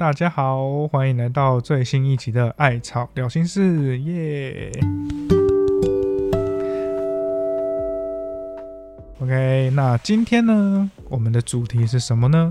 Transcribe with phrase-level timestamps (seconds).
[0.00, 3.60] 大家好，欢迎来到最新一集的《艾草聊心事》
[3.98, 4.72] 耶。
[9.18, 12.50] OK，那今天呢，我们的主题是什么呢？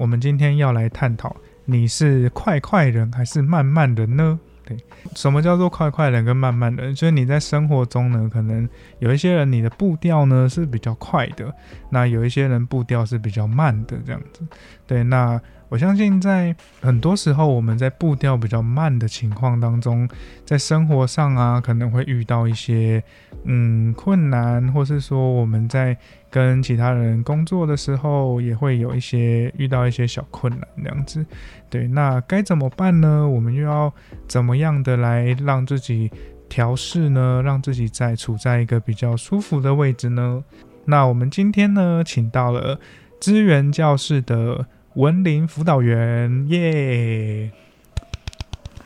[0.00, 4.40] 我们今天要来探讨，你是快快人还是慢慢人呢？
[4.66, 4.76] 对，
[5.14, 6.92] 什么叫做快快人跟慢慢人？
[6.92, 8.68] 就是你在生活中呢，可能
[8.98, 11.54] 有一些人你的步调呢是比较快的，
[11.88, 14.44] 那有一些人步调是比较慢的，这样子。
[14.88, 15.40] 对，那。
[15.74, 20.08] 我相信，在很多时候，我们在步调比较慢的情况当中，
[20.44, 23.02] 在生活上啊，可能会遇到一些
[23.42, 25.96] 嗯困难，或是说我们在
[26.30, 31.26] 跟其他人工作的时候，也会有一些遇到一些小困难这样子。
[31.68, 33.28] 对，那该怎么办呢？
[33.28, 33.92] 我们又要
[34.28, 36.08] 怎么样的来让自己
[36.48, 37.42] 调试呢？
[37.44, 40.44] 让自己在处在一个比较舒服的位置呢？
[40.84, 42.78] 那我们今天呢，请到了
[43.18, 44.64] 资源教室的。
[44.94, 47.50] 文林辅导员，耶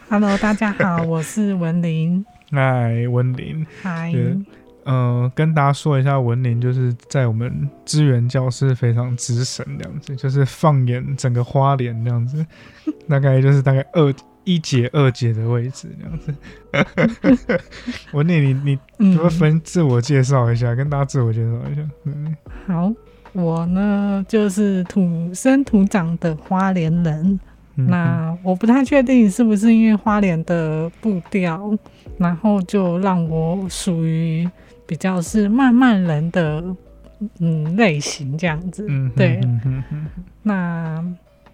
[0.09, 2.25] ！Hello，大家好，我是文林。
[2.51, 3.67] 嗨，文林。
[3.83, 4.15] 嗨。
[4.87, 12.47] 嗯，跟大家说一下，文林就是在我们资源教室非常资深这样子，就是放眼整个花莲这样子，
[13.07, 14.11] 大概就是大概二
[14.45, 17.59] 一姐、二姐的位置这样子。
[18.17, 21.83] 文林，你你不分自我介绍一下，跟大家自我介绍一下。
[22.05, 22.35] 嗯，
[22.67, 22.91] 好。
[23.33, 27.39] 我呢，就是土生土长的花莲人。
[27.75, 31.73] 那我不太确定是不是因为花莲的步调，
[32.17, 34.51] 然后就让我属于
[34.85, 36.65] 比较是慢慢人的
[37.39, 38.85] 嗯类型这样子。
[39.15, 39.41] 对。
[40.43, 41.05] 那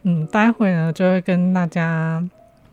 [0.05, 2.27] 嗯，待会呢就会跟大家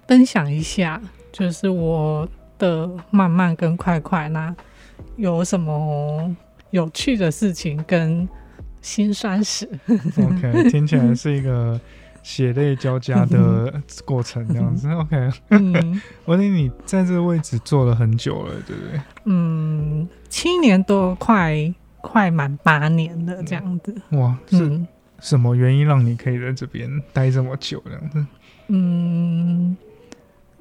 [0.07, 1.01] 分享一下，
[1.33, 2.25] 就是我
[2.57, 4.55] 的慢慢跟快快，那
[5.17, 6.33] 有什么
[6.69, 8.25] 有趣的事情跟。
[8.81, 9.69] 心酸史
[10.17, 11.79] ，OK，听起来是一个
[12.23, 13.71] 血泪交加的
[14.03, 15.29] 过程，这样子，OK。
[15.49, 18.99] 嗯， 我听你在这个位置坐了很久了，对不对？
[19.25, 21.71] 嗯，七年多，快
[22.01, 23.95] 快满八年了，这样子。
[24.11, 24.81] 哇，是
[25.19, 27.81] 什么原因让你可以在这边待这么久？
[27.85, 28.25] 这样子？
[28.69, 29.77] 嗯，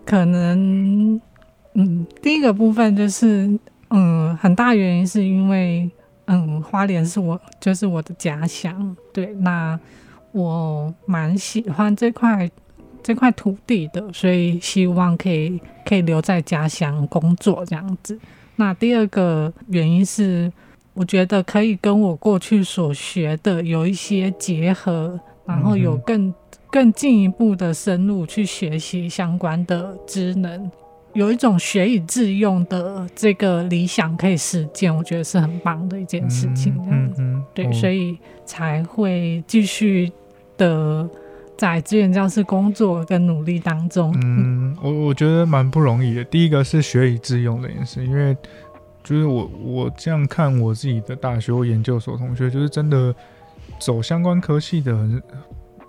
[0.05, 1.19] 可能，
[1.73, 5.91] 嗯，第一个部分就是，嗯，很大原因是因为。
[6.33, 9.79] 嗯，花莲是我就是我的家乡，对，那
[10.31, 12.49] 我蛮喜欢这块
[13.03, 18.17] 这块土地的，所以希望可以可以留在家乡工作这样子。
[18.55, 20.53] 那第二个原因是，
[20.95, 26.33] 我觉得可以跟我过去所学的有一些结合，然后有更
[26.71, 30.71] 更进一步的深入去学习相关的职能。
[31.13, 36.73] 有一种学以致用的这个理想可以实践，我觉得是很棒的一件事情。
[36.89, 40.13] 嗯嗯，对，所以才会继续
[40.57, 41.09] 的
[41.57, 44.17] 在资源教室工作跟努力当中。
[44.23, 46.23] 嗯，我我觉得蛮不容易的。
[46.23, 48.37] 第一个是学以致用的件事，因为
[49.03, 53.13] 就是我我这样看我自己的大学或研究所同学，就是真的
[53.81, 54.97] 走相关科系的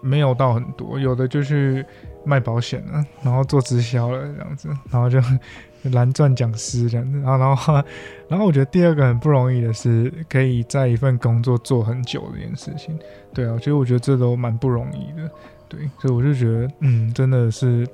[0.02, 1.86] 没有到很多，有的就是。
[2.24, 5.20] 卖保险了，然后做直销了这样子，然后就
[5.92, 7.74] 蓝钻讲师这样子，然后然后
[8.30, 12.98] 然后我觉得第二个很不容易的是，可以在一份工作做很久这件事情。
[13.34, 15.30] 对啊，其实我觉得这都蛮不容易的。
[15.68, 17.88] 对，所以我就觉得，嗯，真的是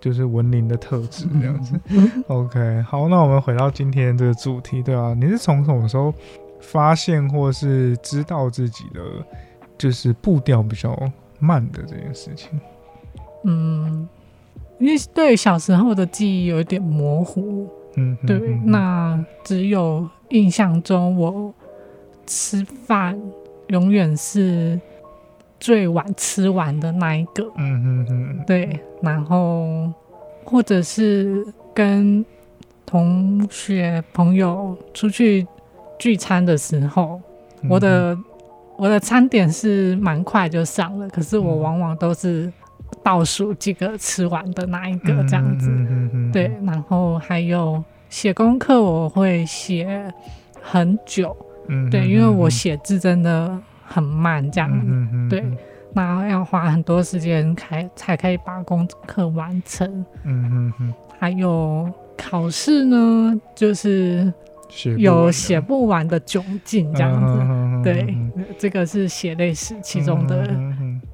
[0.00, 1.74] 就是文林的特质这样子。
[2.28, 6.14] OK，好，那我们回到今天这个主题，对啊，你是从什么时候
[6.60, 9.00] 发现或是知道自己的
[9.76, 10.96] 就是步调比较
[11.40, 12.58] 慢的这件事情？
[13.44, 14.08] 嗯，
[14.78, 21.54] 因为对小时候的记忆有一点模糊，嗯，对，那只有印象中我
[22.26, 23.18] 吃饭
[23.68, 24.80] 永远是
[25.60, 29.90] 最晚吃完的那一个，嗯嗯嗯，对，然后
[30.44, 32.24] 或者是跟
[32.84, 35.46] 同学朋友出去
[35.98, 37.20] 聚餐的时候，
[37.68, 38.18] 我的
[38.76, 42.52] 我的餐点是蛮快就上了，可是我往往都是。
[43.02, 45.70] 倒数几个吃完的那一个这样子，
[46.32, 50.12] 对，然后还有写功课，我会写
[50.60, 51.36] 很久，
[51.90, 55.44] 对，因为我写字真的很慢，这样，对，
[55.94, 60.94] 那要花很多时间才才可以把功课完成，嗯嗯嗯。
[61.18, 64.32] 还有考试呢，就是
[64.96, 68.16] 有写不完的窘境这样子，对，
[68.58, 70.48] 这个是写类史其中的。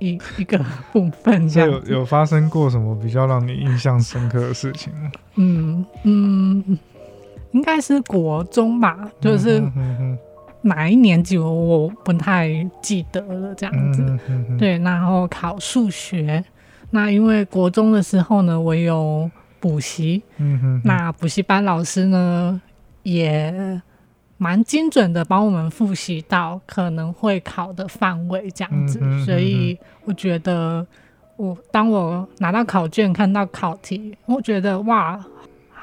[0.05, 0.59] 一一个
[0.93, 5.13] 部分，这样有有发生过什么比较让你印象深刻的事情吗？
[5.37, 6.79] 嗯嗯，
[7.53, 9.63] 应该是国中吧，就是
[10.63, 12.49] 哪一年级我不太
[12.81, 14.19] 记得了，这样子。
[14.59, 16.45] 对，然后考数学，
[16.91, 19.31] 那因为国中的时候呢，我有
[19.61, 22.61] 补习，嗯哼，那补习班老师呢
[23.03, 23.81] 也
[24.37, 30.87] 蛮精准的帮我们复习到可能会考的范围这样子，所以我觉得
[31.37, 35.25] 我当我拿到考卷看到考题，我觉得哇。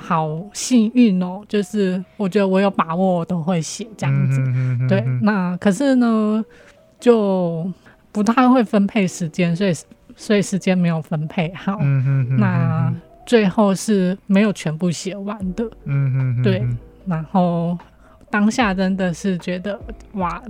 [0.03, 4.41] 好幸运哦，就是我觉得我有把握，我都会写这样子。
[4.89, 6.43] 对，那可是呢，
[6.99, 7.71] 就
[8.11, 9.71] 不太会分配时间，所以
[10.15, 11.77] 所以时间没有分配好。
[12.39, 12.91] 那
[13.27, 15.63] 最后是没有全部写完的。
[15.85, 16.67] 嗯嗯，对。
[17.05, 17.77] 然后
[18.31, 19.79] 当下真的是觉得
[20.13, 20.41] 哇，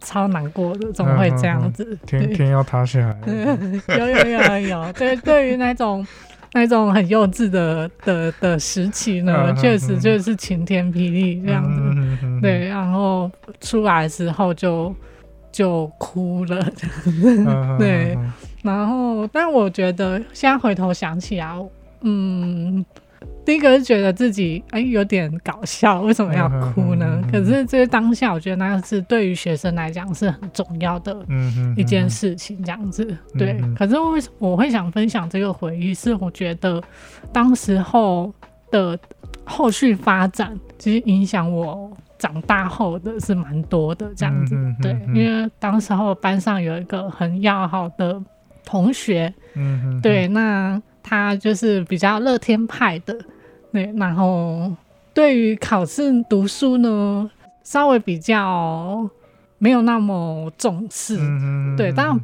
[0.00, 1.98] 超难过的，怎么会这样子？
[2.06, 3.18] 天天要塌下来。
[3.98, 6.06] 有有有有，对， 对于那种。
[6.56, 13.28] 那种很幼稚的的的时期呢，确实就是晴天霹雳这样子，对，然后
[13.60, 14.94] 出来之后就
[15.50, 16.64] 就哭了，
[17.76, 18.16] 对，
[18.62, 21.68] 然后但我觉得现在回头想起来，
[22.02, 22.86] 嗯。
[23.44, 27.22] 第一个是觉得自己哎有点搞笑，为什么要哭呢？
[27.30, 31.14] 可是这当下，我觉得那是对于学生来讲是很重要的
[31.76, 33.04] 一件事情，这样子
[33.38, 33.54] 对。
[33.76, 35.92] 可是为什么我会想分享这个回忆？
[35.92, 36.82] 是我觉得
[37.32, 38.32] 当时候
[38.70, 38.98] 的
[39.44, 44.98] 后续发展，其实影响我长大后的是蛮多的，这样子对。
[45.14, 48.18] 因为当时候班上有一个很要好的
[48.64, 50.80] 同学，嗯，对，那。
[51.06, 53.14] 他就是比较乐天派的，
[53.70, 54.72] 对，然后
[55.12, 57.30] 对于考试读书呢，
[57.62, 59.06] 稍微比较
[59.58, 61.18] 没有那么重视，
[61.76, 61.92] 对。
[61.94, 62.18] 但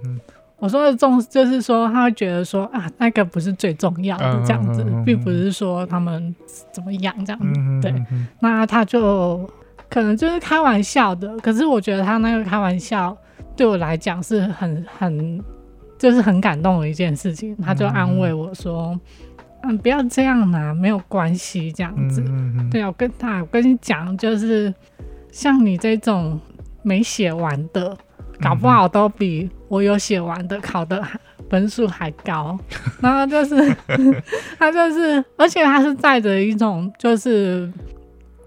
[0.57, 6.35] 我说的重，就是说他会觉得说啊，那个不是最重要的这样子，并不是说他们
[6.73, 7.95] 怎么样这样子，对。
[8.41, 9.49] 那他就
[9.91, 13.15] 可能就是开玩笑的，可是我觉得他那个开玩笑
[13.55, 15.45] 对我来讲是很很。
[16.01, 18.99] 就是很感动的一件事情，他就安慰我说
[19.63, 22.25] ：“嗯，不要这样嘛，没有关系，这样子。”
[22.73, 24.75] 对我跟他，我跟你讲，就是
[25.31, 26.41] 像你这种
[26.83, 27.95] 没写完的，
[28.41, 31.07] 搞不好都比我有写完的考的
[31.51, 32.59] 分数还高。
[33.03, 33.77] 然后就是
[34.59, 37.71] 他就是，而且他是带着一种就是。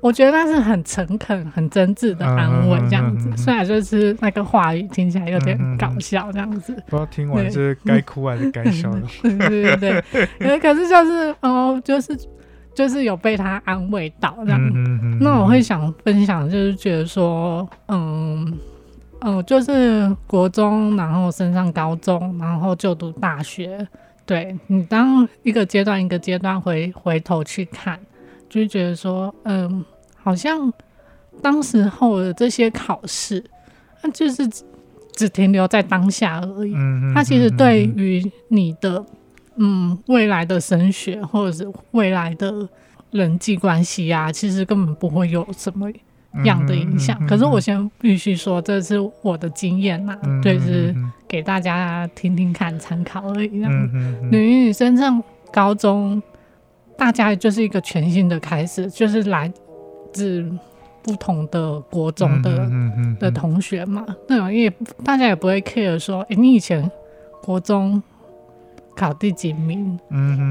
[0.04, 3.32] 我觉得那是很诚恳、很真挚的安慰，这样子。
[3.38, 6.74] 虽然就是那个话语听起来有点搞笑，这样子。
[6.88, 9.02] 不知道听完是该哭还是该笑的。
[9.48, 9.78] 对
[10.38, 10.60] 对。
[10.60, 12.20] 可是就是哦，就是
[12.76, 15.20] 就是有被他安慰到这样。
[15.22, 18.60] 那我会想分享，就是觉得说，嗯
[19.22, 23.88] 嗯，就是国中，然后升上高中，然后就读大学。
[24.26, 27.98] 对你当一个阶段一个阶段回回头去看，
[28.50, 29.86] 就觉得说，嗯。
[30.24, 30.72] 好像
[31.42, 33.44] 当时候的这些考试，
[34.02, 34.50] 那就是
[35.14, 36.74] 只停留在当下而已。
[37.14, 39.06] 它其实对于你的
[39.58, 42.68] 嗯未来的升学或者是未来的
[43.12, 45.92] 人际关系啊，其实根本不会有什么
[46.46, 47.20] 样的影响。
[47.28, 50.96] 可是我先必须说，这是我的经验呐，就是
[51.28, 53.50] 给大家听听看参考而已。
[54.31, 56.22] 女女生上高中，
[56.98, 59.51] 大家就是一个全新的开始，就是来。
[60.13, 60.46] 自
[61.03, 62.70] 不同的国中的
[63.20, 64.70] 的同学嘛，那种也
[65.03, 66.89] 大家也不会 care 说，哎，你以前
[67.41, 68.01] 国中
[68.96, 70.00] 考第几名，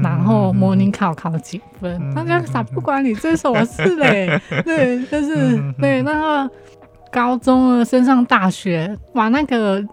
[0.03, 4.39] 然后模拟考考几分，大家啥不管你这什么事嘞？
[4.63, 6.51] 对，就是对那个
[7.11, 9.83] 高中啊，升上大学，哇，那个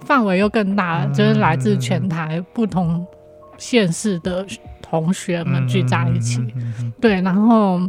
[0.00, 3.06] 范围又更大了，就是来自全台不同
[3.56, 4.44] 县市的
[4.82, 6.44] 同学们聚在一起，
[7.00, 7.80] 对，然后。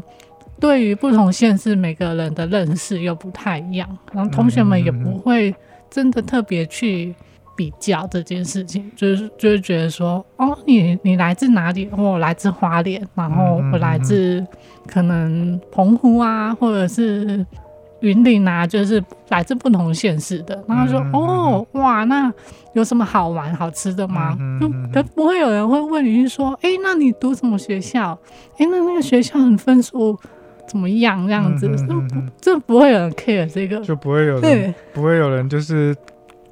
[0.60, 5.54] 对于不同县市每个人的认识又不太一样，然后同学们也不会
[5.90, 7.16] 真的特别去
[7.56, 11.90] 比较这件事情，就是就是觉得说，哦，你你来自哪里？
[11.98, 14.46] 我来自花莲，然后我来自
[14.88, 17.46] 可能澎湖啊，或者是
[18.02, 20.64] 云林啊，就是来自不同县市的。
[20.68, 22.32] 然后说，哦，哇，那
[22.74, 24.38] 有什么好玩好吃的吗？
[24.94, 28.18] 可不会有人会问你说，哎，那你读什么学校？
[28.58, 30.18] 哎，那那个学校的分数？
[30.70, 31.28] 怎么样？
[31.28, 31.68] 这样子，
[32.40, 35.96] 这不会有人 care 这个，就不会有人，不会有人就是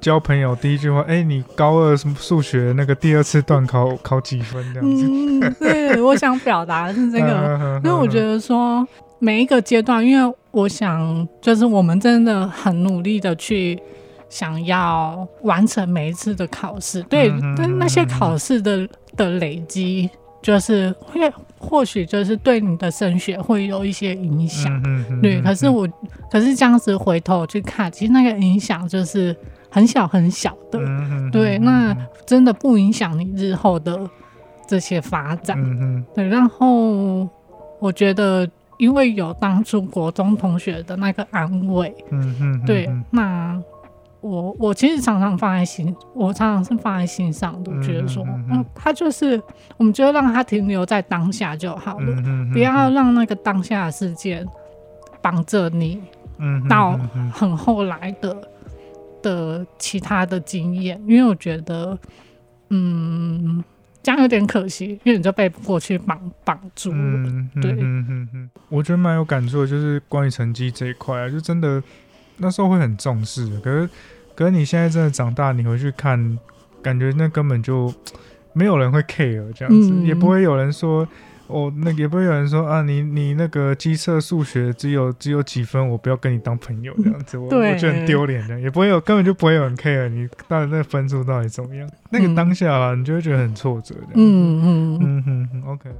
[0.00, 5.06] 交朋友第一句话，哎，你高二什么数学那个第二次段考考几分这样子？
[5.08, 8.86] 嗯，对，我想表达的是这个， 因为我觉得说
[9.18, 13.80] 每一个阶段，因为我想就是我们真的很努力的去
[14.28, 20.08] 想要完成每一次的考试，对，但那些考试的的累积。
[20.40, 24.82] 就是会或许就是对你的升学会有一些影响，
[25.20, 25.40] 对。
[25.42, 25.88] 可是我
[26.30, 29.36] 可是这样子回头去看，其实那个影响就是
[29.68, 30.78] 很小很小的，
[31.32, 31.58] 对。
[31.58, 34.08] 那真的不影响你日后的
[34.66, 35.56] 这些发展，
[36.14, 36.26] 对。
[36.28, 37.28] 然后
[37.80, 43.60] 我觉得，因为有当初国中同学的那个安慰，嗯对，那。
[44.20, 49.40] 我我其实常常放在心，我常常是放在心上的，觉得说，嗯，他就是，
[49.76, 52.22] 我们就让他停留在当下就好了，
[52.52, 54.44] 不要让那个当下的事件
[55.22, 56.02] 绑着你，
[56.38, 56.98] 嗯，到
[57.32, 58.36] 很后来的
[59.22, 61.96] 的其他的经验，因为我觉得，
[62.70, 63.62] 嗯，
[64.02, 66.96] 这样有点可惜，因为你就被过去绑绑住了，
[67.62, 71.80] 对，嗯嗯嗯，我觉得蛮有感触的，就是关于成绩这一块啊，就真的。
[72.38, 73.88] 那时候会很重视，可是，
[74.34, 76.38] 可是你现在真的长大，你回去看，
[76.82, 77.92] 感觉那根本就
[78.52, 81.06] 没有人会 care 这样子，也不会有人说，
[81.48, 94.98] 哦，那也不会有人说啊，你你那个机测数学只有只有几分，我不要跟你当朋友这样子，我我觉得很丢脸的，也不会有根本就不会有人 care 你到底那个分数到底怎么样，那个当下啊，你就会觉得很挫折的，嗯嗯。
[95.00, 95.90] 嗯嗯嗯，OK。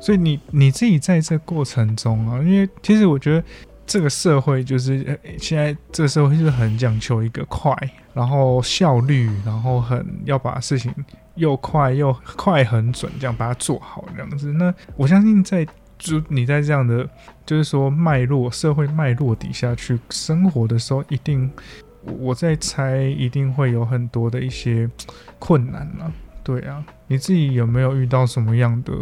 [0.00, 3.42] 所以你你自己在这过程中啊，因为其实我觉得
[3.86, 7.74] 这个社会就是现在这个社会就是很讲求一个快，
[8.14, 10.92] 然后效率，然后很要把事情
[11.34, 14.52] 又快又快很准这样把它做好这样子。
[14.52, 15.66] 那我相信在
[15.98, 17.08] 就你在这样的
[17.44, 21.50] 就是说脉络社会脉络底下去生活的时候，一定
[22.02, 24.88] 我在猜一定会有很多的一些
[25.38, 26.12] 困难啊。
[26.42, 28.92] 对啊，你自己有没有遇到什么样的？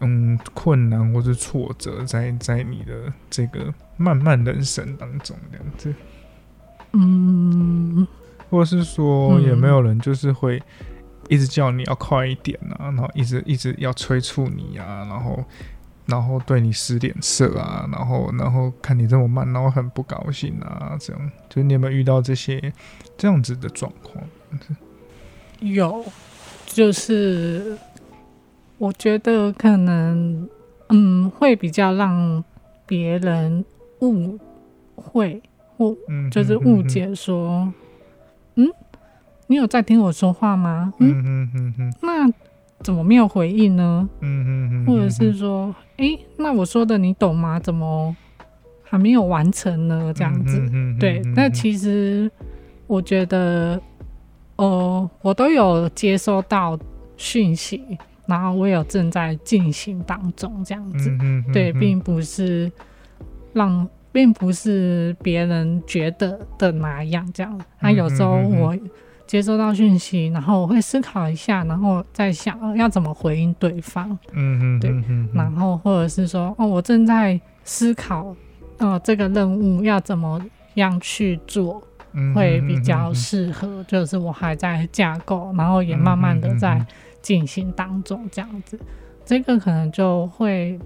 [0.00, 5.94] 嗯，困难或是挫折，在在你的这个漫漫人生当中，这样子，
[6.92, 8.06] 嗯，
[8.48, 10.62] 或者是说，有没有人就是会
[11.28, 15.44] 一直叫你要快一点啊，然后一直一直要催促你啊，然后
[16.06, 22.72] 然后对你使脸色啊，然后然后看你这么慢，然后很不高兴啊，这样，就是你有没有遇到这些
[23.16, 24.24] 这样子的状况？
[25.58, 26.04] 有，
[26.66, 27.76] 就是。
[28.78, 30.48] 我觉得可能，
[30.88, 32.42] 嗯，会比较让
[32.86, 33.64] 别人
[34.00, 34.38] 误
[34.94, 35.42] 会
[35.76, 35.96] 或
[36.30, 37.72] 就是误解说，
[38.54, 38.68] 嗯，
[39.48, 40.92] 你有在听我说话吗？
[40.98, 42.32] 嗯嗯嗯嗯，那
[42.84, 44.08] 怎么没有回应呢？
[44.20, 47.58] 嗯嗯嗯，或者是说，哎，那我说的你懂吗？
[47.58, 48.14] 怎么
[48.84, 50.12] 还没有完成呢？
[50.14, 50.60] 这样子，
[51.00, 52.30] 对，那其实
[52.86, 53.80] 我觉得，
[54.56, 56.78] 哦，我都有接收到
[57.16, 57.98] 讯息。
[58.28, 61.10] 然后我有正在进行当中，这样子，
[61.50, 62.70] 对，并不是
[63.54, 67.58] 让，并不是别人觉得的那样，这样。
[67.80, 68.76] 那有时候我
[69.26, 74.10] 接收到讯息，然后我会思考一下，然后再想要怎么回应对方。
[74.32, 74.94] 嗯嗯，对。
[75.32, 78.36] 然后或者是说，哦，我正在思考，
[78.76, 80.38] 哦，这个任务要怎么
[80.74, 81.82] 样去做
[82.34, 86.84] 会比较适合，就是我还在架构，然后也慢慢的在。
[87.22, 88.78] 进行当中这样子，
[89.24, 90.78] 这个可能就会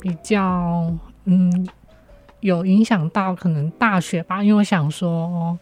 [0.00, 0.92] 比较
[1.24, 1.68] 嗯
[2.40, 5.58] 有影响到可能大学吧，因为我想说，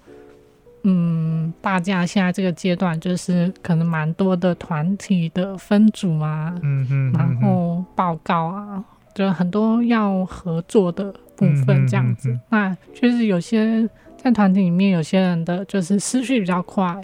[0.82, 8.84] 嗯，大家现在这个阶段就是可能蛮多的团体的分组啊，嗯嗯，然后报告啊，
[9.14, 17.00] 就很多要合作的部分这样子，那确实有些在团体里面有些人的就是思绪比较快，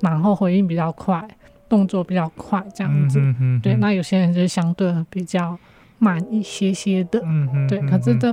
[0.00, 1.26] 然后回应比较快。
[1.74, 3.20] 动作比较快，这样子，
[3.60, 3.74] 对。
[3.74, 5.58] 那有些人就相对比较
[5.98, 7.20] 慢一些些的，
[7.68, 7.80] 对。
[7.80, 8.32] 可是这，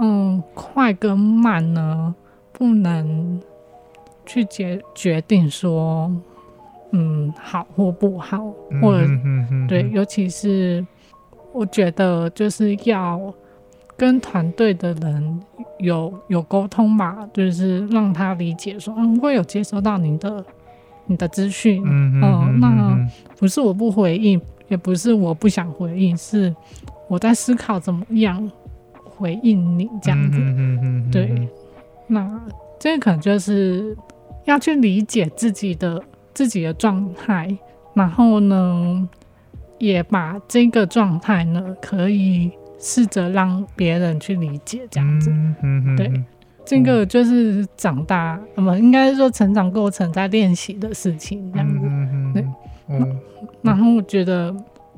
[0.00, 2.12] 嗯，快跟慢呢，
[2.52, 3.40] 不能
[4.26, 6.10] 去决决定说，
[6.90, 9.06] 嗯，好或不好，或者，
[9.68, 9.88] 对。
[9.92, 10.84] 尤其是
[11.52, 13.32] 我觉得，就是要
[13.96, 15.40] 跟团队的人
[15.78, 20.44] 有有沟通吧，就是让他理解说，嗯，会有接收到您的。
[21.10, 22.96] 你的资讯，嗯，那
[23.36, 26.54] 不是我不回应，也不是我不想回应，是
[27.08, 28.48] 我在思考怎么样
[29.04, 30.38] 回应你这样子。
[30.38, 31.48] 嗯嗯对，
[32.06, 32.40] 那
[32.78, 33.96] 这个可能就是
[34.44, 36.00] 要去理解自己的
[36.32, 37.58] 自己的状态，
[37.92, 39.08] 然后呢，
[39.78, 45.32] 也把这个状态呢，可以试着让别人去理解这样子。
[45.96, 46.08] 对。
[46.64, 51.80] 这个就是长大，我们应该说成长过程在练习的事情，这样子。
[52.34, 52.46] 对，
[52.88, 53.20] 嗯。
[53.62, 54.48] 然后我觉得，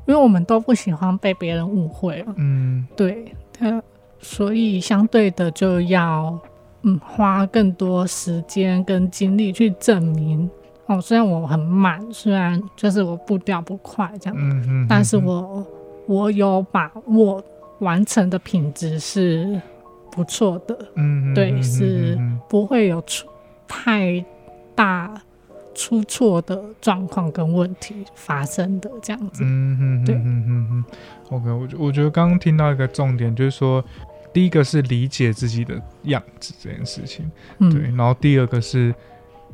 [0.06, 3.82] 因为我们都不喜欢被别人误会嘛，嗯，对，他，
[4.20, 6.38] 所以相对的就要，
[6.82, 10.48] 嗯，花更多时间跟精力去证明，
[10.86, 15.66] 哦，虽然我很慢，虽然就是我步调不快这样，嗯嗯，但是我
[16.06, 17.42] 我有把握
[17.80, 19.60] 完成的品质是
[20.12, 22.16] 不错的，嗯，对，是
[22.48, 23.26] 不会有出
[23.66, 24.24] 太
[24.74, 25.20] 大
[25.74, 30.84] 出错的状况跟问题发生的这样子，嗯嗯，对，嗯嗯嗯
[31.30, 33.84] ，OK，我我觉得刚刚听到一个重点就是说。
[34.34, 37.30] 第一个是理解自己的样子这件事情，
[37.70, 38.94] 对，然后第二个是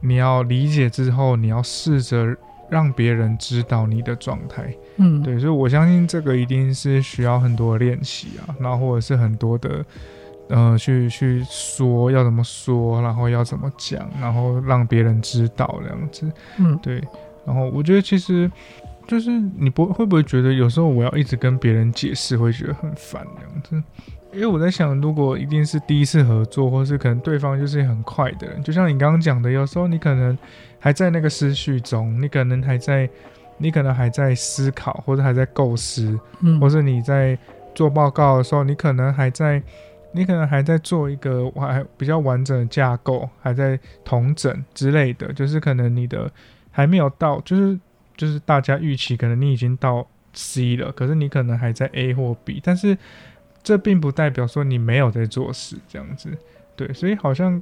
[0.00, 2.36] 你要理解之后，你要试着
[2.70, 9.84] 让别人知道你的状态，嗯，对，所以我相信这个一定是需要很多练习啊，然后或者是很多的，
[10.48, 17.02] 呃，去去说要怎么说，然后要怎么讲，然后让别人知道这样子，嗯，对，
[17.44, 18.50] 然后我觉得其实
[19.06, 23.82] 就是你不会不会觉得有时候我要一直跟别人解释，会觉得很烦这样子。
[24.30, 30.36] 因为我在想，如果一定是第一次合作，或是可能对方就是很快的人，就像你刚刚讲的，有时候你可能
[30.78, 33.08] 还在那个思绪中，你可能还在，
[33.56, 37.38] 你可能还在思考，或者还在构思，嗯，或是你在
[37.74, 39.62] 做报告的时候，你可能还在，
[40.12, 46.30] 你可能还在做一个还比较完整的架构，还在同整之类的，就是可能你的
[46.70, 47.78] 还没有到，就是
[48.16, 52.96] 就是大家预期，可能你已经到 C 了，可是你可能还在 A 或 B，但是。
[53.60, 56.30] 这并不代表说你没有在做事，这样子，
[56.74, 57.60] 对，所以好像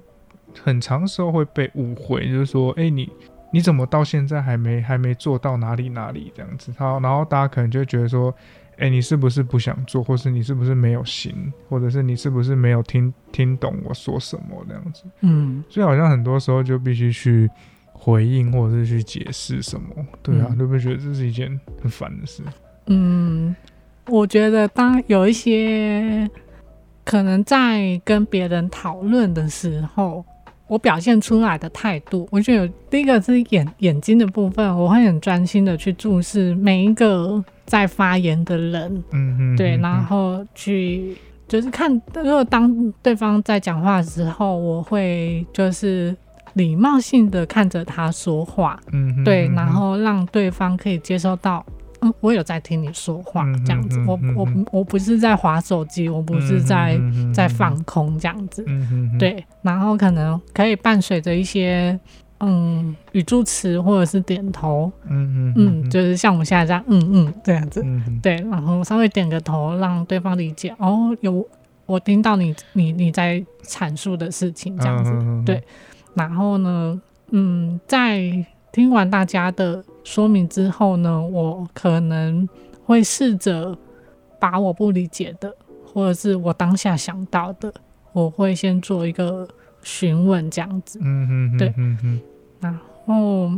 [0.63, 3.11] 很长时候会被误会，就是说，哎，你
[3.51, 6.71] 你怎么到现在还没还没做到哪里哪里这样子？
[6.79, 8.33] 好，然后大家可能就觉得说，
[8.79, 15.05] 哎，你是不是不想做，或是你是不是没有心，或者是你是不是没有听听懂我说什么这样子？
[15.21, 17.51] 嗯，所以好像很多时候就必须去
[17.93, 19.89] 回应，或者是去解释什么，
[20.23, 22.43] 对啊，会不会觉得这是一件很烦的事？
[22.87, 23.55] 嗯。
[24.09, 26.31] 我觉得，当有一些
[27.05, 30.25] 可能在跟别人讨论的时候，
[30.69, 46.17] 我表现出来的态度，我觉得第一个是眼眼睛的部分，我会很专心的去注视每一个在发言的人，嗯嗯，对，然后去就是看，如果当对方在讲话的时候，我会就是
[46.55, 51.65] 礼貌性的看着他说话，嗯，对，然后让对方可以接受到。
[52.03, 57.01] 嗯，我有在听你说话，这样子，我我我不是在划手机，我不是在
[57.33, 58.63] 在放空这样子，
[59.19, 61.99] 对，然后可能可以伴随着一些
[62.41, 67.85] 嗯语助词或者是点头，嗯嗯嗯，就是像我们现在这样，嗯嗯这样子，
[68.23, 71.47] 对，然后稍微点个头，让对方理解，哦，有
[71.87, 75.13] 我听到你你你在阐述的事情这样子，
[75.45, 75.63] 对，
[76.15, 78.47] 然后呢，嗯，在。
[78.73, 82.47] 听完大家的说明之后呢，我可能
[82.85, 83.75] 会试着
[84.39, 85.51] 把我不理解的，
[85.83, 87.73] 或者是我当下想到的，
[88.13, 89.49] 我会先做一个
[89.87, 90.99] 询问，这样子。
[91.01, 92.21] 嗯嗯对，嗯嗯。
[92.61, 93.53] 然后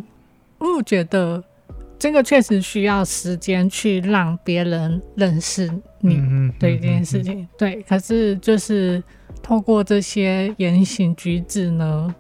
[0.59, 1.43] 我觉得
[1.99, 5.69] 这个确实需要时间去让别人认识
[6.01, 6.21] 你
[6.59, 7.49] 对这件事情。
[7.57, 9.03] 对，可是就是
[9.43, 12.15] 透过这些言行举止呢。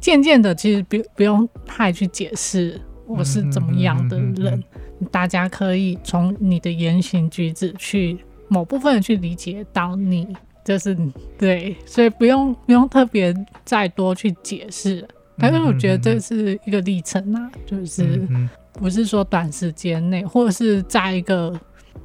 [0.00, 4.62] 渐渐的，其实不不用太去解释我是怎么样的人，
[5.10, 8.18] 大家可以从你的言行举止去
[8.48, 10.96] 某部分去理解到你，就是
[11.38, 15.06] 对，所以不用不用特别再多去解释。
[15.36, 18.26] 但是我觉得这是一个历程啊，就是
[18.72, 21.52] 不是说短时间内，或者是在一个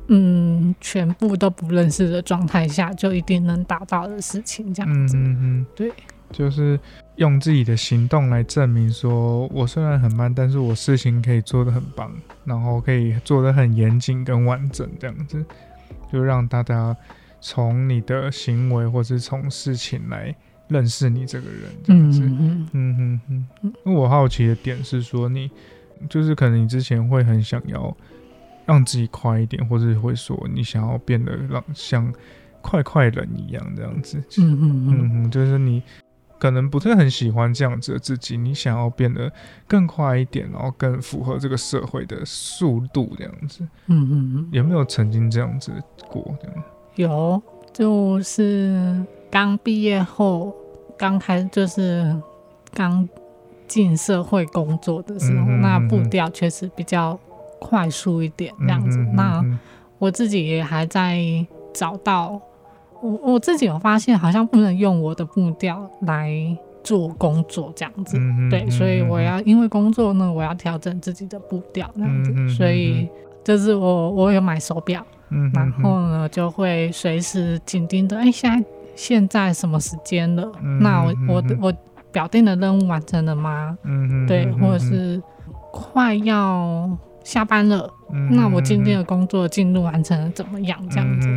[0.07, 5.91] 嗯全部都不认识的状态下就一定能达到的事情，这样子，嗯嗯对。
[6.31, 6.79] 就是
[7.15, 12.11] 用自己的行动来证明，说我虽然很慢，但是我事情可以做得很棒，
[12.45, 15.43] 然后可以做得很严谨跟完整，这样子，
[16.13, 16.95] 就让大家
[17.41, 20.35] 从你的行为或是从事情来
[20.67, 22.21] 认识你这个人，这样子。
[22.23, 23.73] 嗯嗯嗯嗯。
[23.83, 25.49] 那我好奇的点是说，你
[26.09, 27.95] 就是可能你之前会很想要
[28.65, 32.13] 让自己快一点，或者会说你想要变得让像
[32.61, 34.17] 快快人一样这样子。
[34.37, 35.81] 嗯嗯嗯嗯，就是你。
[36.41, 39.29] 可能不是很喜欢这样子的自己，你想要变得
[39.67, 43.61] 更快一点，然后更符合这个社会的速度，这样子。
[43.87, 44.49] 嗯嗯嗯。
[44.53, 45.69] 有没有曾经这样子
[46.07, 46.33] 过？
[46.41, 46.63] 这样
[46.95, 47.41] 有，
[47.73, 50.53] 就是刚毕业后，
[50.97, 52.15] 刚开就是
[52.73, 53.07] 刚
[53.67, 57.17] 进社会工作的时候，那步调确实比较
[57.59, 58.97] 快速一点，这样子。
[59.13, 59.43] 那
[59.97, 61.19] 我自己也还在
[61.73, 62.39] 找到。
[63.01, 66.33] 我我自己有发现，好像不能用我的步调来
[66.83, 68.17] 做工作这样子，
[68.51, 73.07] 对，所以我要因为工作呢，我要调整自己的步调这样子，所以
[73.41, 75.01] 就是我我有买手表，
[75.53, 78.65] 然后呢就会随时紧盯着，哎，现在
[78.95, 80.51] 现在什么时间了？
[80.81, 81.73] 那我我我
[82.11, 83.77] 表定的任务完成了吗？
[83.83, 85.21] 嗯对，或者是
[85.71, 86.89] 快要
[87.23, 87.89] 下班了，
[88.31, 90.79] 那我今天的工作进度完成了怎么样？
[90.89, 91.27] 这样子，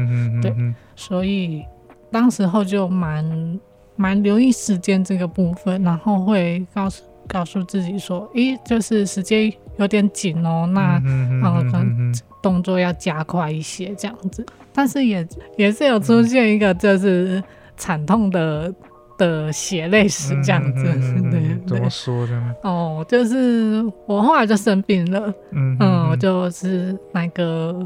[0.41, 1.63] 对，所以
[2.11, 3.61] 当时候就蛮
[3.97, 15.27] 蛮留意时间这个部分，然后会告诉告诉自己说，诶，就是时间有点紧哦，那嗯可能动作要加快一些这样子，但是也
[15.57, 17.43] 也是有出现一个就是
[17.77, 18.75] 惨痛的。
[19.19, 20.83] 的血泪史这样子，
[21.31, 22.43] 对，怎么说的？
[22.63, 27.79] 哦，就是我后来就生病了，嗯嗯，就是那个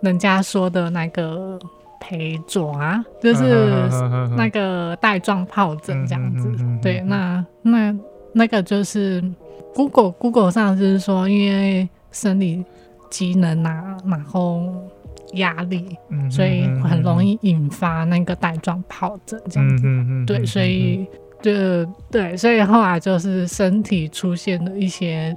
[0.00, 1.58] 人家说的那个
[2.00, 3.86] 陪爪，就是
[4.34, 6.48] 那个带状疱疹这样子。
[6.80, 7.94] 对，那那
[8.32, 9.22] 那个就是
[9.74, 12.64] Google Google 上就是说，因为生理
[13.12, 14.72] 机能啊，然后。
[15.36, 15.96] 压力，
[16.30, 19.86] 所以很容易引发那个带状疱疹这样子。
[20.26, 21.06] 对，所以
[21.40, 21.50] 就
[22.10, 25.34] 对，所以后来就是身体出现了一些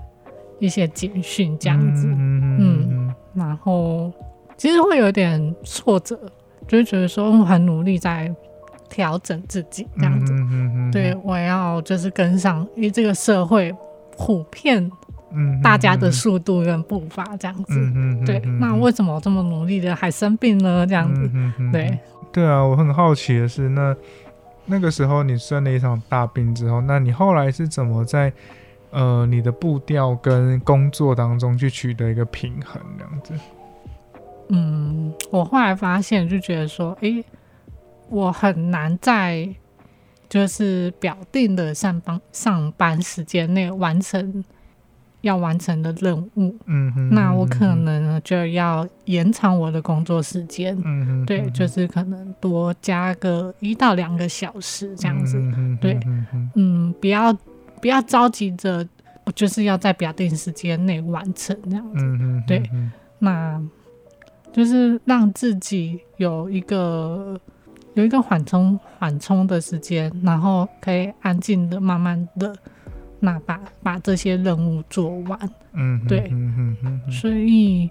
[0.59, 2.09] 一些警讯这样子。
[2.09, 4.11] 嗯，然后
[4.57, 6.19] 其实会有点挫折，
[6.67, 8.29] 就觉得说我很努力在
[8.89, 10.33] 调整自己这样子。
[10.33, 13.73] 嗯对，我要就是跟上，因为这个社会
[14.17, 14.91] 普遍。
[15.61, 20.85] 大家的速度跟步伐这样子，对，那为什么我这么努力的还生病呢？
[20.87, 21.29] 这样子，
[21.71, 21.99] 对，
[22.31, 23.95] 对啊，我很好奇的是，那
[24.65, 28.31] 那个时候你生了一场大病之后，那你后来是怎么在
[28.91, 32.81] 呃你的步调跟工作当中去取得一个平衡？
[32.97, 33.33] 这样子，
[34.49, 37.23] 嗯，我后来发现就觉得说，哎，
[38.09, 39.47] 我很难在
[40.27, 44.43] 就是表定的上班上班时间内完成。
[45.25, 55.41] 要完成的任务，嗯哼，那我可能就要延长我的工作时间，嗯哼，对，就是可能多加个一到两个小时这样子，
[55.81, 55.99] 对，
[56.53, 57.33] 嗯，不要
[57.81, 58.87] 不要着急着，
[59.25, 62.61] 我就是要在表定时间内完成这样子，嗯对，
[63.17, 63.59] 那
[64.53, 67.35] 就是让自己有一个
[67.95, 72.55] 有一个缓冲缓冲的时间，然后可以安静的慢慢的。
[73.25, 75.37] 那把把这些任务做完，
[75.73, 77.89] 嗯，对，嗯嗯所以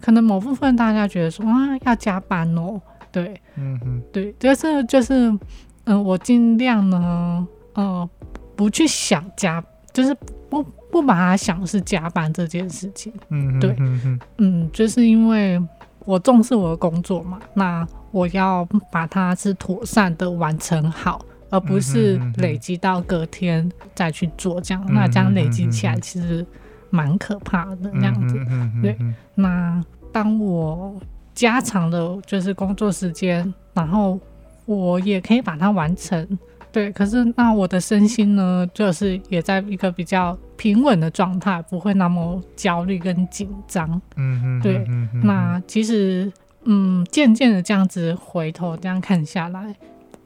[0.00, 5.36] 可能某部分大家觉得说啊要加班哦，对，嗯哼，对，就是就是，
[5.84, 8.08] 嗯，我尽量呢，呃，
[8.54, 10.14] 不去想加，就是
[10.48, 15.60] 不不把它想是加班这件事情，嗯，对，嗯嗯，就是因为
[16.04, 21.24] 我重视我的工作嘛，那我要把它是妥善的完成好。
[21.50, 26.46] 而不是累积到隔天再去做这样，那这样累积起来其实
[26.90, 28.40] 蛮可怕的那样子。
[28.80, 28.96] 对，
[29.34, 30.94] 那当我
[31.34, 34.18] 加长的就是工作时间，然后
[34.64, 36.38] 我也可以把它完成。
[36.72, 44.00] 对，可是那我的身心呢，就是也在一个比较平稳的状态，不会那么焦虑跟紧张。
[44.16, 44.86] 嗯嗯，对。
[45.24, 46.32] 那其实
[46.64, 49.74] 嗯，渐渐的这样子回头这样看下来。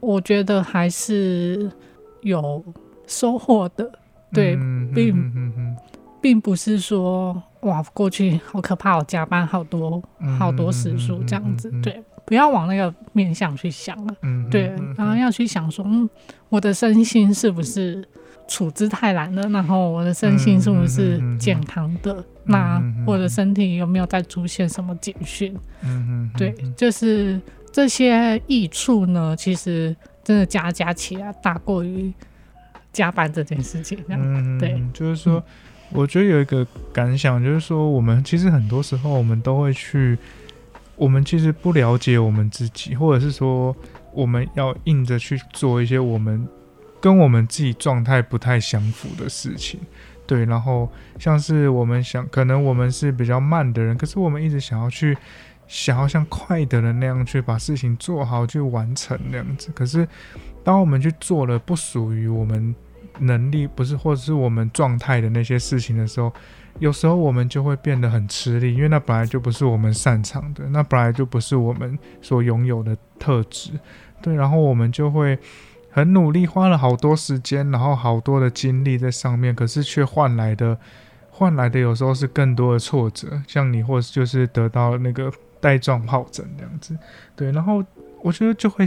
[0.05, 1.71] 我觉得还是
[2.21, 2.63] 有
[3.07, 3.91] 收获的，
[4.33, 4.55] 对，
[4.95, 5.77] 并
[6.21, 10.03] 并不是说哇，过去好可怕，我加班好多
[10.39, 14.15] 好多时数这样子，对，不要往那个面向去想了，
[14.51, 16.09] 对，然后要去想说，嗯，
[16.51, 18.07] 我的身心是不是
[18.47, 19.49] 处之太难了？
[19.49, 22.23] 然后我的身心是不是健康的？
[22.45, 25.55] 那我的身体有没有在出现什么警讯？
[25.83, 27.41] 嗯嗯，对，就是。
[27.75, 32.13] 这些益处呢，其实真的加加起来大过于
[32.93, 33.99] 加班这件事情。
[34.07, 35.43] 嗯，对，就是说，
[35.91, 40.17] 我觉得有一个感想，就是说，我们其实很多时候我们都会去，
[40.95, 43.75] 我们其实不了解我们自己，或者是说，
[44.13, 46.47] 我们要硬着去做一些我们
[47.01, 49.81] 跟我们自己状态不太相符的事情。
[50.29, 55.19] 对，然后像是我们想，可能我们是比较慢的人，可是我们一直想要去。
[55.75, 59.73] 想要像快的人那样去把事情做好，去完成那样子。
[59.75, 60.07] 可是，
[60.63, 62.73] 当我们去做了不属于我们
[63.19, 66.33] 能力，不是或者是我们状态的那些事情的时候，
[66.79, 73.73] 有时候我们就会变得很吃力，因为那本来就不是我们擅长的，那本来就不是我们所拥有的特质。
[74.23, 75.37] 对，然后我们就会
[75.91, 80.79] 很努力，花了好多时间，然后好多的精力在上面，可是却换来的
[81.31, 83.43] 换来的有时候是更多的挫折。
[83.49, 85.33] 像你，或者就是得到那个。
[85.65, 86.95] 带状疱疹这样子，
[87.35, 87.83] 对，然后
[88.21, 88.85] 我觉得就会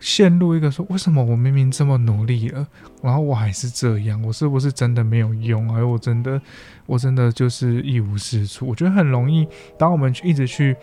[0.00, 2.66] 陷入一个说，为什么我明明这么努力了，
[3.00, 5.72] 然后我还是这样，我是不是真的没有用？
[5.72, 6.42] 而我真的，
[6.86, 8.66] 我真的就是一无是处。
[8.66, 9.46] 我觉得很容易，
[9.78, 10.74] 当我们一直去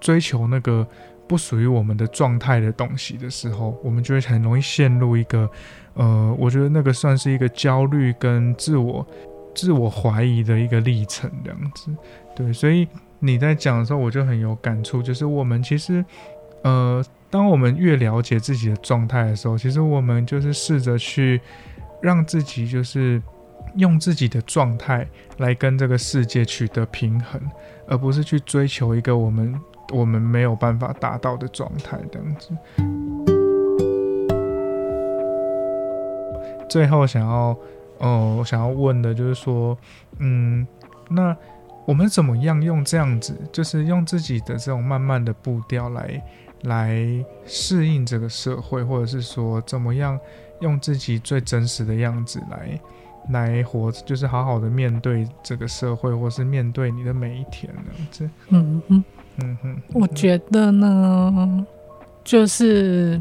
[0.00, 0.86] 追求那个
[1.28, 5.50] 不属于我们的状态的东西的时候，我们就会很容易陷入一个，
[5.92, 9.06] 呃，我觉得那个算是一个焦虑跟自我、
[9.54, 11.94] 自我怀疑的一个历程，这样子。
[12.34, 12.88] 对，所以
[13.20, 16.04] 你在讲的时候，我就很有感触，就是我们其实，
[16.64, 21.40] 呃，当我们越了解自己的状态的时候，其实我们就是试着去
[22.02, 23.22] 让自己，就是
[23.76, 25.06] 用自己的状态
[25.38, 27.40] 来跟这个世界取得平衡，
[27.86, 29.54] 而不是去追求一个我们。
[29.92, 32.50] 我们没有办法达到的状态，这样子。
[36.68, 37.58] 最后想要，
[37.98, 39.76] 哦，想要问的就是说，
[40.20, 40.64] 嗯，
[41.08, 41.36] 那
[41.90, 46.22] 我们怎么样用这样子，就是用自己的这种慢慢的步调来
[46.62, 47.04] 来
[47.44, 50.16] 适应这个社会，或者是说怎么样
[50.60, 52.80] 用自己最真实的样子来
[53.30, 58.30] 来活，就是好好的面对这个社会，或是面对你的每一天，这样子。
[58.50, 59.04] 嗯嗯。
[59.42, 61.66] 嗯哼，我觉得呢，
[62.22, 63.20] 就是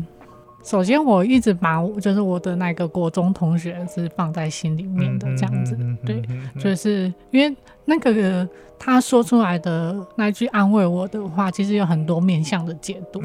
[0.64, 6.22] 首先我一直把我就是我的那个国中同学是放在心里面的这样子，对，
[6.60, 13.22] 就是因为那个他说出来的那句安慰我的话，其实有很多面向的解读。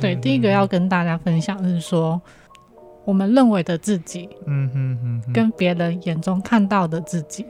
[0.00, 2.20] 对，第一个要跟大家分享是说，
[3.04, 7.46] 我们认为的自己，嗯哼哼，跟别人眼中看到的自己，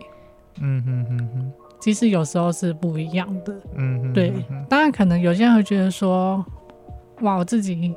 [0.61, 1.53] 嗯哼哼哼。
[1.81, 4.33] 其实有时候是不一样的，嗯，对。
[4.69, 6.45] 当然，可能有些人会觉得说，
[7.23, 7.93] 哇，我自己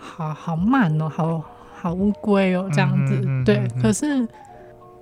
[0.00, 3.62] 好好慢哦，好好乌龟哦，这样子，对。
[3.80, 4.26] 可是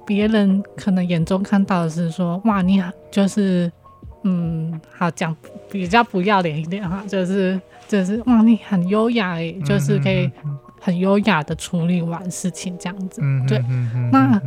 [0.05, 3.71] 别人可能眼中看到的是说，哇，你好，就是，
[4.25, 5.35] 嗯，好讲
[5.71, 10.31] 比较不要脸一点哈，就是就是哇，你很优雅诶，就是可以
[10.81, 13.63] 很优雅的处理完事情这样子，对。
[14.11, 14.41] 那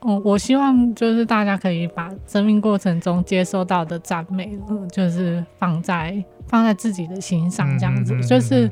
[0.00, 4.58] 哦，我希望就是大家可以把生命过程中接收到的赞美，
[4.90, 8.70] 就是放在放在自己的心上，这样子，就是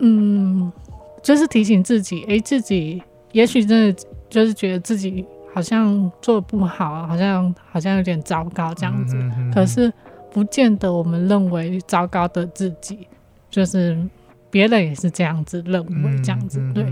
[0.00, 0.72] 嗯，
[1.22, 3.00] 就是提醒自己，哎，自己
[3.30, 5.24] 也许真的就是觉得自己
[5.54, 9.16] 好像做不好，好像好像有点糟糕这样子，
[9.54, 9.92] 可是
[10.32, 13.06] 不见得我们认为糟糕的自己，
[13.48, 13.96] 就是
[14.50, 16.84] 别人也是这样子认为，这样子，对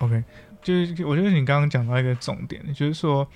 [0.00, 0.22] ，OK。
[0.62, 3.26] 就是我觉得你刚刚讲到一个重点，就是说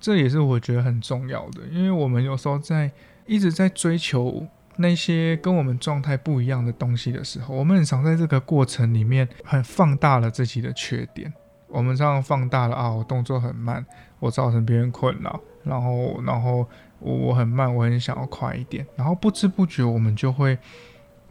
[0.00, 2.90] 这也是我觉得很重要的，因为我们有时候在
[3.26, 11.32] 一直在追求那些跟我们状态不一样的东西的时候，我们很常在这个过程里面很放大了自己的缺点，
[11.68, 13.84] 我们这样放大了啊，我动作很慢，
[14.18, 16.66] 我造成别人困扰，然后然后
[16.98, 20.58] 我我很慢，我很想要快一点，然后不知不觉我们就会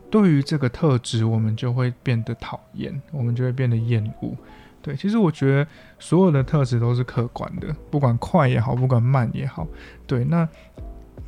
[0.09, 4.35] 对于这个特质，我们就会变得讨厌，我们就会变得厌恶。
[4.81, 5.67] 对，其实我觉得
[5.99, 9.67] 所有的特质都是客观的，不管快也好，不管慢也好。
[10.07, 10.47] 对，那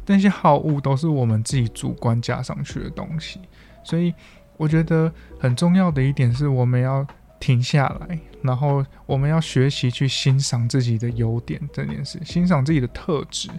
[0.06, 3.40] 那些好恶都是我们自己主观加上去的东西。
[3.84, 4.14] 所以
[4.58, 7.06] 我觉得很重要的一点是，我们要
[7.40, 13.50] 停下来，然后我们要学习去欣赏自己的优点这件事，欣赏自己的特质。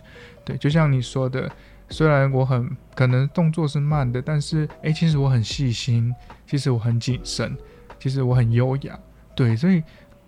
[0.44, 1.50] 对，就像你说的，
[1.88, 6.14] 虽然我很可能动作是慢的，但是诶，其实我很细心，
[6.46, 7.57] 其实我很谨慎，
[7.98, 8.98] 其实我很优雅。
[9.34, 9.82] 对，所以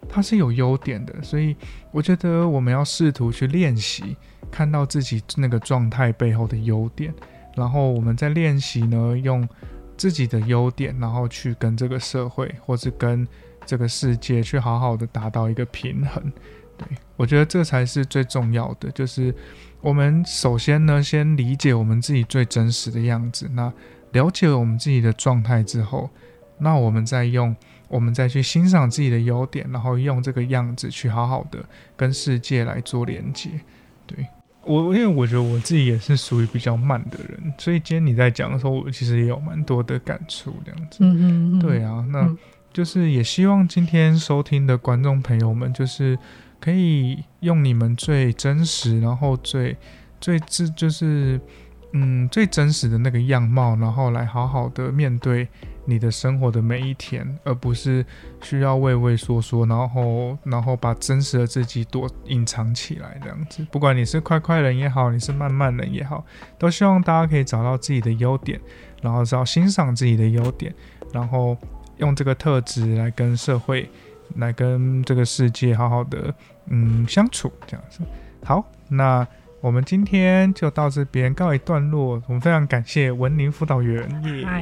[0.08, 1.56] 它是有优点的，所以
[1.90, 4.16] 我觉得我们要试图去练习，
[4.50, 7.12] 看到自己那个状态背后的优点，
[7.56, 9.48] 然后我们在练习呢，用
[9.96, 13.26] 自己的优点，然后去跟这个社会或是跟
[13.64, 16.22] 这个世界去好好的达到一个平衡。
[16.76, 19.34] 对我觉得这才是最重要的，就是
[19.80, 23.72] 我们首先呢，先理解我们自己最真实的样子，那
[24.12, 26.10] 了解了我们自己的状态之后，
[26.58, 27.56] 那我们再用。
[27.88, 31.64] 我们再去欣赏自己的优点，然后用这个样子去好好的
[31.96, 33.50] 跟世界来做连接。
[34.06, 34.26] 对
[34.64, 40.52] 我，因为我觉得我自己也是属于比较慢的人，所以今天你在讲的时候，我其实也有蛮多的感触。
[40.64, 42.28] 这样子，嗯嗯，对啊，那
[42.72, 46.18] 就是也希望今天收听的观众朋友们，就是
[46.60, 49.76] 可以用你们最真实，然后最
[50.20, 51.40] 最自就是
[51.92, 55.46] 嗯最真实的那个样貌，然后来好好的面对。
[55.86, 58.04] 你的生活的每一天，而不是
[58.42, 63.66] 需要畏畏缩缩，然后然后把真实的自己躲隐藏起来这样子。
[63.70, 66.26] 不管你是快快人也好，你是慢慢人也好，
[66.58, 68.60] 都希望大家可以找到自己的优点，
[69.00, 70.74] 然后知道欣赏自己的优点，
[71.12, 71.56] 然后
[71.98, 73.88] 用这个特质来跟社会、
[74.34, 76.34] 来跟这个世界好好的
[76.66, 78.00] 嗯相处这样子。
[78.44, 79.26] 好，那
[79.60, 82.22] 我们今天就到这边告一段落。
[82.26, 84.06] 我们非常感谢文林辅导员，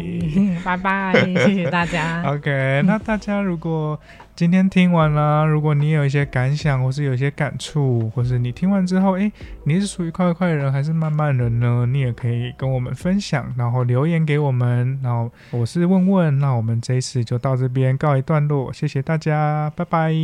[0.64, 1.12] 拜拜，
[1.44, 2.22] 谢谢大家。
[2.26, 3.98] OK，那大家如果
[4.34, 9.30] 今天听完了，如果你有一些感想，或是有一些感触，或是你听完之后，哎，
[9.64, 11.86] 你是属于快快人还是慢慢人呢？
[11.86, 14.98] 你也可以跟我们分享，然后留言给我们。
[15.02, 20.14] 然后我是问问，那我们这一次就到这边告一段落，谢谢大家，拜拜。